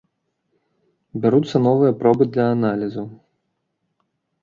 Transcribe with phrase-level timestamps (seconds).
[1.27, 3.07] Бяруцца новыя пробы для аналізаў.